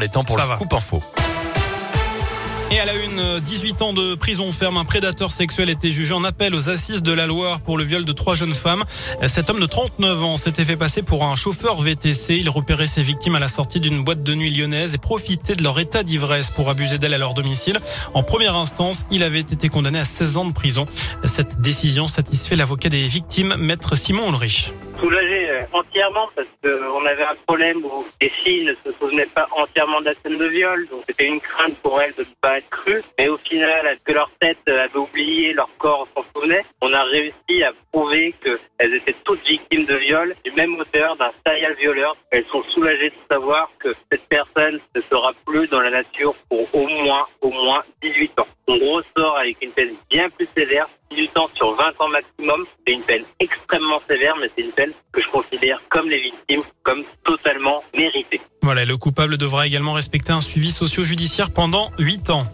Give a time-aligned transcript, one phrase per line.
[0.00, 0.54] Les temps pour Ça le va.
[0.54, 1.02] scoop info.
[2.70, 6.22] Et à la une, 18 ans de prison ferme, un prédateur sexuel était jugé en
[6.22, 8.84] appel aux assises de la Loire pour le viol de trois jeunes femmes.
[9.26, 12.36] Cet homme de 39 ans s'était fait passer pour un chauffeur VTC.
[12.36, 15.64] Il repérait ses victimes à la sortie d'une boîte de nuit lyonnaise et profitait de
[15.64, 17.80] leur état d'ivresse pour abuser d'elles à leur domicile.
[18.14, 20.84] En première instance, il avait été condamné à 16 ans de prison.
[21.24, 24.72] Cette décision satisfait l'avocat des victimes, maître Simon Ulrich.
[25.00, 30.00] soulagé entièrement parce qu'on avait un problème où les filles ne se souvenaient pas entièrement
[30.00, 32.68] de la scène de viol, donc c'était une crainte pour elles de ne pas être
[32.70, 33.02] crues.
[33.18, 37.62] Mais au final, que leur tête avait oublié, leur corps s'en souvenait, on a réussi
[37.62, 42.16] à prouver qu'elles étaient toutes victimes de viol du même auteur, d'un serial violeur.
[42.30, 46.74] Elles sont soulagées de savoir que cette personne ne sera plus dans la nature pour
[46.74, 48.46] au moins, au moins 18 ans.
[48.68, 52.66] On ressort avec une peine bien plus sévère, 18 ans sur 20 ans maximum.
[52.86, 55.28] C'est une peine extrêmement sévère, mais c'est une peine que je
[55.88, 58.40] comme les victimes, comme totalement méritée.
[58.62, 62.44] Voilà, le coupable devra également respecter un suivi socio-judiciaire pendant 8 ans.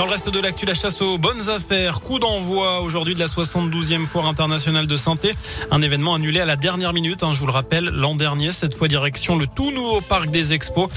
[0.00, 2.00] Dans le reste de l'actu, la chasse aux bonnes affaires.
[2.00, 5.34] Coup d'envoi aujourd'hui de la 72e foire internationale de synthé.
[5.70, 8.50] Un événement annulé à la dernière minute, hein, je vous le rappelle, l'an dernier.
[8.50, 10.88] Cette fois direction le tout nouveau parc des expos.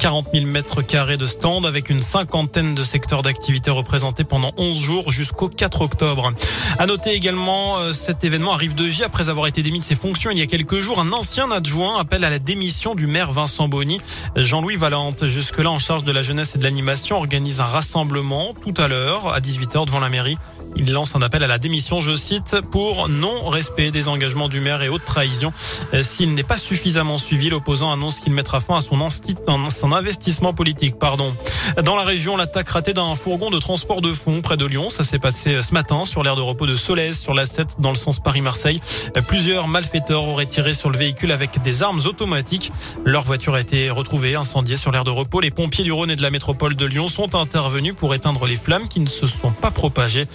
[0.00, 4.76] 40 000 mètres carrés de stands avec une cinquantaine de secteurs d'activité représentés pendant 11
[4.76, 6.32] jours jusqu'au 4 octobre.
[6.80, 9.94] À noter également, euh, cet événement arrive de J après avoir été démis de ses
[9.94, 10.98] fonctions il y a quelques jours.
[10.98, 14.00] Un ancien adjoint appelle à la démission du maire Vincent Bonny.
[14.34, 18.74] Jean-Louis Valente, jusque-là en charge de la jeunesse et de l'animation, organise un rassemblement tout
[18.76, 20.36] à l'heure à 18h devant la mairie.
[20.76, 24.82] Il lance un appel à la démission, je cite, pour non-respect des engagements du maire
[24.82, 25.52] et haute trahison.
[25.94, 30.98] Euh, S'il n'est pas suffisamment suivi, l'opposant annonce qu'il mettra fin à son, investissement politique.
[30.98, 31.34] Pardon.
[31.82, 34.90] Dans la région, l'attaque ratée d'un fourgon de transport de fonds près de Lyon.
[34.90, 37.90] Ça s'est passé ce matin sur l'aire de repos de Solèze, sur la 7, dans
[37.90, 38.80] le sens Paris-Marseille.
[39.16, 42.72] Euh, Plusieurs malfaiteurs auraient tiré sur le véhicule avec des armes automatiques.
[43.04, 45.40] Leur voiture a été retrouvée incendiée sur l'aire de repos.
[45.40, 48.56] Les pompiers du Rhône et de la métropole de Lyon sont intervenus pour éteindre les
[48.56, 50.26] flammes qui ne se sont pas propagées.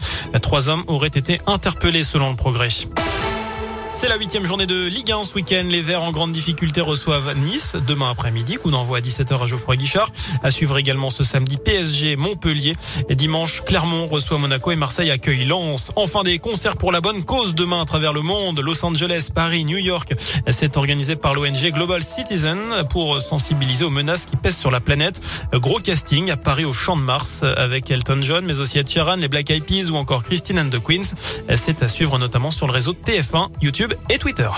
[0.42, 2.70] Trois hommes auraient été interpellés selon le progrès.
[3.96, 5.64] C'est la huitième journée de Ligue 1 ce week-end.
[5.70, 8.56] Les Verts en grande difficulté reçoivent Nice demain après-midi.
[8.56, 10.10] Coup d'envoi à 17h à Geoffroy Guichard.
[10.42, 12.74] À suivre également ce samedi PSG Montpellier.
[13.08, 15.92] Et dimanche, Clermont reçoit Monaco et Marseille accueille Lens.
[15.96, 18.60] Enfin des concerts pour la bonne cause demain à travers le monde.
[18.60, 20.14] Los Angeles, Paris, New York.
[20.50, 25.22] C'est organisé par l'ONG Global Citizen pour sensibiliser aux menaces qui pèsent sur la planète.
[25.54, 29.16] Gros casting à Paris au Champ de Mars avec Elton John, mais aussi Ed Sheeran,
[29.18, 31.14] les Black Eyed Peas ou encore Christine and the Queens.
[31.56, 33.50] C'est à suivre notamment sur le réseau TF1,
[34.10, 34.50] Et Twitter.